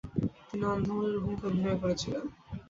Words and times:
তিনি 0.47 0.63
অন্ধমুনির 0.65 1.21
ভূমিকায় 1.23 1.49
অভিনয় 1.49 1.77
করেছিলেন। 1.81 2.23